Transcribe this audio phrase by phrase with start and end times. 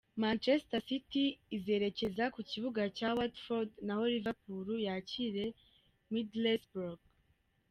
[0.21, 1.25] Manchester City
[1.57, 5.45] izerekeza ku kibuga cya Watford naho Liverpool yakire
[6.11, 7.03] Middlesbrough.